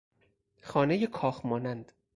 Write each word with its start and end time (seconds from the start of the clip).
خانهی 0.61 1.07
کاخ 1.07 1.45
مانند 1.45 1.91